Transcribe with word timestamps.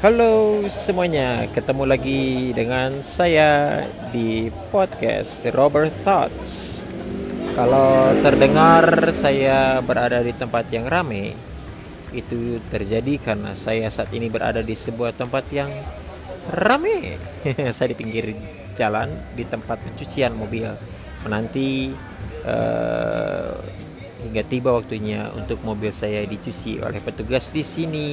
Halo 0.00 0.64
semuanya, 0.72 1.44
ketemu 1.52 1.84
lagi 1.84 2.56
dengan 2.56 3.04
saya 3.04 3.84
di 4.08 4.48
podcast 4.72 5.44
Robert 5.52 5.92
Thoughts. 6.00 6.88
Kalau 7.52 8.08
terdengar 8.24 9.12
saya 9.12 9.84
berada 9.84 10.24
di 10.24 10.32
tempat 10.32 10.72
yang 10.72 10.88
ramai, 10.88 11.36
itu 12.16 12.64
terjadi 12.72 13.20
karena 13.20 13.52
saya 13.52 13.92
saat 13.92 14.08
ini 14.16 14.32
berada 14.32 14.64
di 14.64 14.72
sebuah 14.72 15.20
tempat 15.20 15.44
yang 15.52 15.68
ramai. 16.48 17.20
saya 17.76 17.92
di 17.92 17.96
pinggir 18.00 18.32
jalan 18.80 19.12
di 19.36 19.44
tempat 19.44 19.84
pencucian 19.84 20.32
mobil, 20.32 20.64
menanti 21.28 21.92
uh, 22.48 23.52
hingga 24.24 24.48
tiba 24.48 24.72
waktunya 24.72 25.28
untuk 25.36 25.60
mobil 25.60 25.92
saya 25.92 26.24
dicuci 26.24 26.80
oleh 26.80 27.04
petugas 27.04 27.52
di 27.52 27.60
sini 27.60 28.08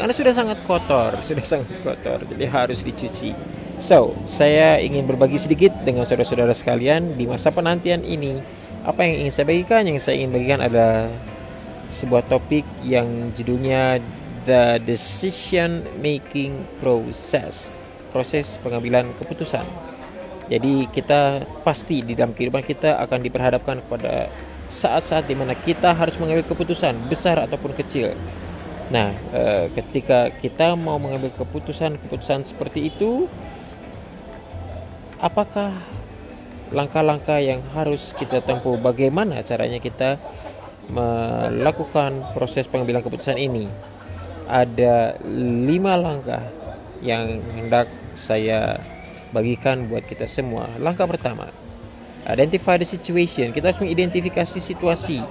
karena 0.00 0.16
sudah 0.16 0.32
sangat 0.32 0.58
kotor, 0.64 1.12
sudah 1.28 1.44
sangat 1.44 1.76
kotor, 1.84 2.24
jadi 2.24 2.48
harus 2.48 2.80
dicuci. 2.80 3.36
So, 3.80 4.12
saya 4.28 4.76
ingin 4.80 5.08
berbagi 5.08 5.40
sedikit 5.40 5.72
dengan 5.84 6.04
saudara-saudara 6.04 6.52
sekalian 6.52 7.16
di 7.16 7.24
masa 7.24 7.48
penantian 7.52 8.04
ini. 8.04 8.36
Apa 8.84 9.04
yang 9.04 9.24
ingin 9.24 9.32
saya 9.32 9.48
bagikan? 9.48 9.84
Yang 9.84 10.08
saya 10.08 10.20
ingin 10.20 10.32
bagikan 10.32 10.60
adalah 10.60 11.08
sebuah 11.92 12.28
topik 12.28 12.64
yang 12.84 13.32
judulnya 13.36 14.00
The 14.44 14.80
Decision 14.84 15.84
Making 16.00 16.80
Process, 16.80 17.72
proses 18.12 18.56
pengambilan 18.60 19.16
keputusan. 19.16 19.64
Jadi 20.48 20.88
kita 20.92 21.44
pasti 21.64 22.04
di 22.04 22.12
dalam 22.12 22.36
kehidupan 22.36 22.64
kita 22.64 23.00
akan 23.00 23.20
diperhadapkan 23.20 23.80
kepada 23.84 24.28
saat-saat 24.70 25.24
di 25.26 25.34
mana 25.38 25.54
kita 25.54 25.94
harus 25.94 26.18
mengambil 26.20 26.46
keputusan 26.46 26.94
besar 27.10 27.42
ataupun 27.42 27.74
kecil 27.74 28.14
Nah, 28.90 29.14
e, 29.30 29.70
ketika 29.78 30.34
kita 30.34 30.74
mau 30.74 30.98
mengambil 30.98 31.30
keputusan-keputusan 31.38 32.42
seperti 32.42 32.90
itu, 32.90 33.30
apakah 35.22 35.70
langkah-langkah 36.74 37.38
yang 37.38 37.62
harus 37.70 38.10
kita 38.18 38.42
tempuh? 38.42 38.74
Bagaimana 38.82 39.46
caranya 39.46 39.78
kita 39.78 40.18
melakukan 40.90 42.34
proses 42.34 42.66
pengambilan 42.66 43.06
keputusan 43.06 43.38
ini? 43.38 43.70
Ada 44.50 45.22
lima 45.30 45.94
langkah 45.94 46.42
yang 46.98 47.38
hendak 47.54 47.86
saya 48.18 48.82
bagikan 49.30 49.86
buat 49.86 50.02
kita 50.02 50.26
semua. 50.26 50.66
Langkah 50.82 51.06
pertama, 51.06 51.46
identify 52.26 52.74
the 52.74 52.82
situation. 52.82 53.54
Kita 53.54 53.70
harus 53.70 53.78
mengidentifikasi 53.78 54.58
situasi 54.58 55.22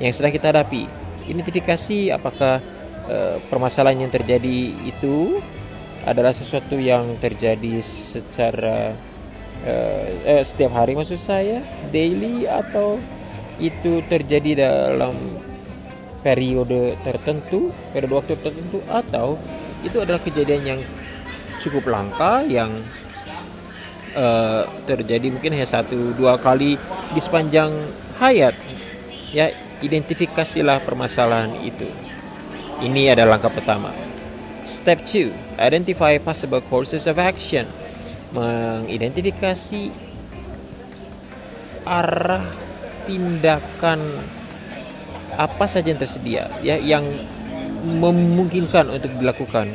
yang 0.00 0.12
sedang 0.16 0.32
kita 0.32 0.48
hadapi. 0.48 0.88
Identifikasi 1.28 2.08
apakah 2.08 2.64
Eh, 3.02 3.38
permasalahan 3.50 4.06
yang 4.06 4.12
terjadi 4.14 4.70
itu 4.86 5.42
adalah 6.06 6.30
sesuatu 6.30 6.78
yang 6.78 7.18
terjadi 7.18 7.82
secara 7.82 8.94
uh, 9.66 10.06
eh, 10.22 10.42
setiap 10.42 10.74
hari 10.74 10.94
maksud 10.94 11.18
saya 11.18 11.62
daily 11.90 12.46
atau 12.46 12.98
itu 13.58 14.02
terjadi 14.06 14.66
dalam 14.66 15.14
periode 16.22 16.94
tertentu 17.02 17.74
periode 17.90 18.14
waktu 18.18 18.34
tertentu 18.38 18.78
atau 18.86 19.34
itu 19.82 19.98
adalah 19.98 20.22
kejadian 20.22 20.62
yang 20.62 20.80
cukup 21.58 21.90
langka 21.90 22.46
yang 22.46 22.70
uh, 24.14 24.62
terjadi 24.86 25.26
mungkin 25.30 25.58
hanya 25.58 25.66
satu 25.66 26.14
dua 26.14 26.38
kali 26.38 26.78
di 27.14 27.20
sepanjang 27.22 27.70
hayat. 28.22 28.54
Ya 29.34 29.50
identifikasilah 29.82 30.86
permasalahan 30.86 31.50
itu 31.66 32.11
ini 32.82 33.08
adalah 33.14 33.38
langkah 33.38 33.54
pertama. 33.54 33.94
Step 34.66 35.06
2, 35.06 35.58
identify 35.58 36.18
possible 36.18 36.62
courses 36.66 37.06
of 37.06 37.18
action. 37.18 37.66
Mengidentifikasi 38.34 39.90
arah 41.82 42.46
tindakan 43.06 43.98
apa 45.34 45.64
saja 45.66 45.90
yang 45.90 45.98
tersedia 45.98 46.46
ya 46.62 46.78
yang 46.78 47.02
memungkinkan 47.82 48.90
untuk 48.94 49.10
dilakukan. 49.18 49.74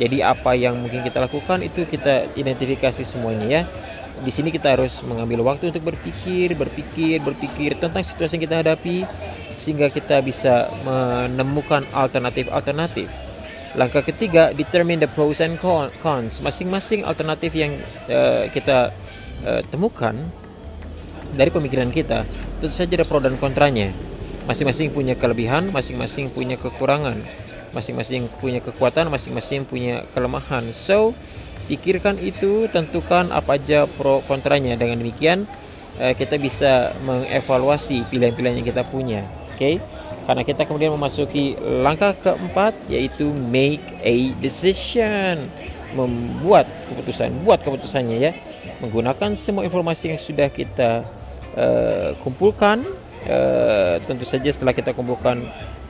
Jadi 0.00 0.24
apa 0.24 0.56
yang 0.56 0.80
mungkin 0.80 1.04
kita 1.04 1.20
lakukan 1.20 1.60
itu 1.60 1.84
kita 1.84 2.32
identifikasi 2.34 3.04
semuanya 3.04 3.46
ya. 3.48 3.62
Di 4.22 4.32
sini 4.32 4.48
kita 4.48 4.72
harus 4.78 5.02
mengambil 5.04 5.44
waktu 5.44 5.68
untuk 5.68 5.84
berpikir, 5.92 6.56
berpikir, 6.56 7.20
berpikir 7.20 7.76
tentang 7.76 8.00
situasi 8.00 8.38
yang 8.38 8.44
kita 8.48 8.56
hadapi 8.64 9.04
sehingga 9.56 9.88
kita 9.92 10.20
bisa 10.24 10.68
menemukan 10.84 11.84
alternatif-alternatif. 11.92 13.08
Langkah 13.72 14.04
ketiga, 14.04 14.52
determine 14.52 15.00
the 15.00 15.08
pros 15.08 15.40
and 15.40 15.56
cons. 16.04 16.44
Masing-masing 16.44 17.08
alternatif 17.08 17.56
yang 17.56 17.72
uh, 18.04 18.44
kita 18.52 18.92
uh, 19.48 19.62
temukan 19.72 20.12
dari 21.32 21.48
pemikiran 21.48 21.88
kita, 21.88 22.28
tentu 22.60 22.74
saja 22.76 23.00
ada 23.00 23.08
pro 23.08 23.16
dan 23.24 23.40
kontranya. 23.40 23.88
Masing-masing 24.44 24.92
punya 24.92 25.16
kelebihan, 25.16 25.72
masing-masing 25.72 26.28
punya 26.28 26.60
kekurangan, 26.60 27.16
masing-masing 27.72 28.28
punya 28.44 28.60
kekuatan, 28.60 29.08
masing-masing 29.08 29.64
punya 29.64 30.04
kelemahan. 30.12 30.68
So, 30.76 31.16
pikirkan 31.72 32.20
itu, 32.20 32.68
tentukan 32.68 33.32
apa 33.32 33.56
aja 33.56 33.88
pro 33.88 34.20
kontranya. 34.28 34.76
Dengan 34.76 35.00
demikian, 35.00 35.48
uh, 35.96 36.12
kita 36.12 36.36
bisa 36.36 36.92
mengevaluasi 37.08 38.04
pilihan-pilihan 38.12 38.60
yang 38.60 38.68
kita 38.68 38.84
punya 38.84 39.24
okay? 39.62 39.76
karena 40.26 40.42
kita 40.46 40.62
kemudian 40.66 40.94
memasuki 40.94 41.58
langkah 41.82 42.14
keempat 42.14 42.78
yaitu 42.86 43.30
make 43.34 43.82
a 44.06 44.30
decision 44.38 45.50
membuat 45.92 46.64
keputusan 46.88 47.42
buat 47.42 47.60
keputusannya 47.60 48.16
ya 48.16 48.32
menggunakan 48.80 49.34
semua 49.36 49.66
informasi 49.66 50.14
yang 50.14 50.20
sudah 50.20 50.48
kita 50.48 51.04
uh, 51.58 52.10
kumpulkan 52.22 52.86
uh, 53.28 53.98
tentu 54.06 54.24
saja 54.24 54.48
setelah 54.48 54.72
kita 54.72 54.96
kumpulkan 54.96 55.42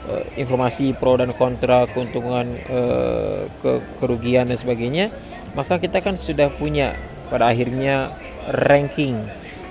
uh, 0.09 0.25
informasi 0.35 0.97
pro 0.97 1.21
dan 1.21 1.31
kontra 1.37 1.87
keuntungan 1.93 2.49
uh, 2.73 3.47
ke 3.63 3.73
kerugian 4.03 4.49
dan 4.51 4.59
sebagainya 4.59 5.13
maka 5.53 5.77
kita 5.77 6.01
kan 6.01 6.17
sudah 6.17 6.49
punya 6.51 6.97
pada 7.29 7.53
akhirnya 7.53 8.11
ranking 8.49 9.17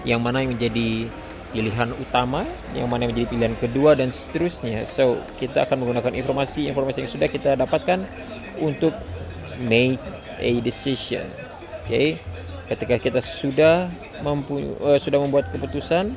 yang 0.08 0.24
mana 0.24 0.42
yang 0.42 0.58
menjadi 0.58 1.10
pilihan 1.52 1.92
utama, 2.00 2.48
yang 2.72 2.88
mana 2.88 3.08
menjadi 3.08 3.28
pilihan 3.32 3.56
kedua 3.60 3.94
dan 3.96 4.10
seterusnya. 4.10 4.88
So, 4.88 5.20
kita 5.38 5.68
akan 5.68 5.84
menggunakan 5.84 6.16
informasi-informasi 6.16 7.04
yang 7.04 7.12
sudah 7.12 7.30
kita 7.30 7.60
dapatkan 7.60 8.08
untuk 8.64 8.96
make 9.62 10.02
a 10.40 10.64
decision. 10.64 11.28
Oke. 11.86 11.88
Okay? 11.88 12.10
Ketika 12.72 12.96
kita 13.04 13.20
sudah 13.20 13.92
mampu 14.24 14.64
uh, 14.80 14.96
sudah 14.96 15.20
membuat 15.20 15.52
keputusan, 15.52 16.16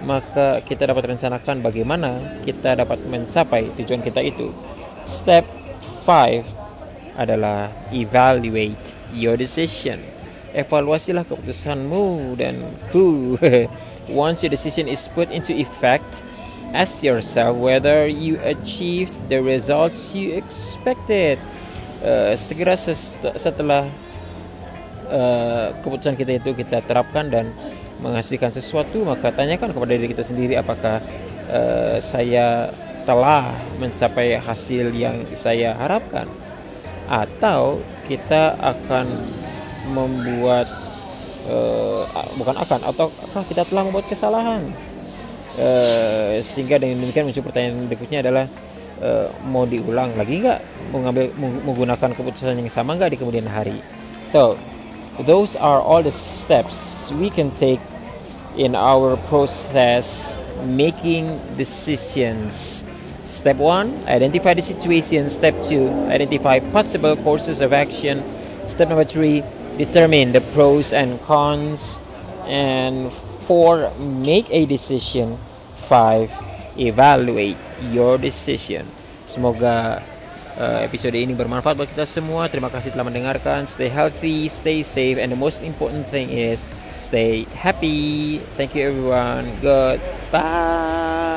maka 0.00 0.64
kita 0.64 0.88
dapat 0.88 1.12
rencanakan 1.12 1.60
bagaimana 1.60 2.40
kita 2.40 2.72
dapat 2.72 3.04
mencapai 3.04 3.68
tujuan 3.76 4.00
kita 4.00 4.24
itu. 4.24 4.48
Step 5.04 5.44
5 6.08 7.20
adalah 7.20 7.68
evaluate 7.92 8.96
your 9.12 9.36
decision. 9.36 10.00
Evaluasilah 10.56 11.28
keputusanmu 11.28 12.34
dan 12.40 12.58
ku 12.90 13.36
Once 14.10 14.42
your 14.42 14.50
decision 14.50 14.90
is 14.90 15.06
put 15.14 15.30
into 15.30 15.54
effect, 15.54 16.22
ask 16.74 17.02
yourself 17.06 17.54
whether 17.56 18.10
you 18.10 18.38
achieved 18.42 19.14
the 19.30 19.38
results 19.38 20.14
you 20.14 20.34
expected. 20.34 21.38
Uh, 22.02 22.34
segera 22.34 22.74
setelah 23.36 23.86
uh, 25.10 25.70
keputusan 25.84 26.18
kita 26.18 26.42
itu 26.42 26.50
kita 26.58 26.82
terapkan 26.82 27.30
dan 27.30 27.54
menghasilkan 28.00 28.50
sesuatu, 28.50 29.04
maka 29.04 29.28
tanyakan 29.30 29.70
kepada 29.76 29.92
diri 29.92 30.08
kita 30.10 30.24
sendiri 30.24 30.56
apakah 30.56 30.98
uh, 31.52 32.00
saya 32.00 32.72
telah 33.04 33.52
mencapai 33.76 34.40
hasil 34.40 34.90
yang 34.96 35.20
saya 35.36 35.76
harapkan, 35.76 36.24
atau 37.06 37.80
kita 38.08 38.56
akan 38.58 39.06
membuat 39.92 40.70
uh, 41.48 42.04
bukan 42.36 42.56
akan 42.58 42.80
ataukah 42.90 43.42
kita 43.48 43.64
telah 43.64 43.86
membuat 43.86 44.08
kesalahan? 44.10 44.66
Uh, 45.60 46.38
sehingga 46.40 46.80
dengan 46.80 47.04
demikian 47.04 47.26
muncul 47.26 47.44
pertanyaan 47.44 47.84
berikutnya 47.90 48.24
adalah 48.24 48.46
uh, 49.02 49.28
mau 49.48 49.64
diulang 49.64 50.12
lagi 50.16 50.40
nggak? 50.40 50.60
Mengambil 50.92 51.30
menggunakan 51.38 52.10
keputusan 52.12 52.58
yang 52.58 52.70
sama 52.72 52.96
nggak 52.96 53.14
di 53.14 53.18
kemudian 53.20 53.48
hari? 53.48 53.78
So 54.26 54.60
those 55.24 55.56
are 55.56 55.80
all 55.80 56.04
the 56.04 56.14
steps 56.14 57.08
we 57.16 57.28
can 57.28 57.52
take 57.56 57.80
in 58.56 58.74
our 58.74 59.16
process 59.28 60.38
making 60.64 61.38
decisions. 61.56 62.84
Step 63.24 63.62
one 63.62 63.94
identify 64.10 64.54
the 64.54 64.64
situation. 64.64 65.30
Step 65.30 65.54
two 65.62 65.86
identify 66.10 66.58
possible 66.74 67.14
courses 67.20 67.62
of 67.62 67.70
action. 67.70 68.22
Step 68.66 68.90
number 68.90 69.06
three 69.06 69.42
determine 69.80 70.36
the 70.36 70.44
pros 70.52 70.92
and 70.92 71.16
cons 71.24 71.96
and 72.44 73.08
four 73.48 73.88
make 73.98 74.44
a 74.52 74.68
decision 74.68 75.40
five 75.88 76.28
evaluate 76.76 77.56
your 77.88 78.20
decision 78.20 78.84
semoga 79.24 80.04
uh, 80.60 80.84
episode 80.84 81.16
ini 81.16 81.32
bermanfaat 81.32 81.74
buat 81.74 81.88
kita 81.88 82.04
semua. 82.04 82.46
Terima 82.52 82.68
kasih 82.68 82.92
telah 82.92 83.08
mendengarkan. 83.08 83.64
Stay 83.64 83.88
healthy, 83.88 84.52
stay 84.52 84.84
safe, 84.84 85.16
and 85.16 85.32
the 85.32 85.40
most 85.40 85.64
important 85.64 86.04
thing 86.12 86.28
is 86.28 86.60
stay 87.00 87.48
happy. 87.56 88.38
Thank 88.60 88.76
you 88.76 88.92
everyone. 88.92 89.48
Goodbye. 89.64 91.29